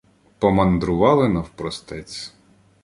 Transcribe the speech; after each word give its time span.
Помандрували 0.39 1.27
навпростець. 1.29 2.33